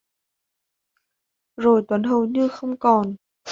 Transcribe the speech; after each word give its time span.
Rồi 1.57 1.83
Tuấn 1.87 2.03
hầu 2.03 2.25
như 2.25 2.47
không 2.47 2.77
còn 2.77 3.15